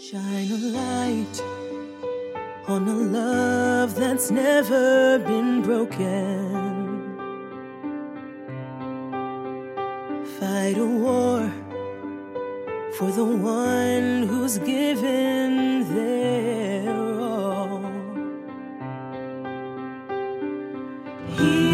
[0.00, 1.42] Shine a light
[2.68, 7.18] on a love that's never been broken.
[10.38, 11.52] Fight a war
[12.96, 17.82] for the one who's given their all.
[21.36, 21.69] He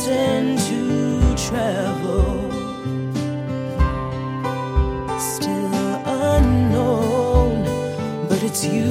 [0.00, 2.50] destined to travel.
[5.18, 5.74] Still
[6.06, 7.64] unknown,
[8.28, 8.89] but it's you.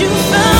[0.00, 0.53] You.